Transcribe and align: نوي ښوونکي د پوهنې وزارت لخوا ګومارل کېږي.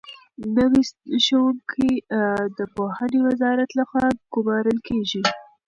نوي 0.57 0.83
ښوونکي 1.25 1.91
د 2.57 2.59
پوهنې 2.75 3.19
وزارت 3.27 3.69
لخوا 3.79 4.07
ګومارل 4.33 4.77
کېږي. 4.87 5.21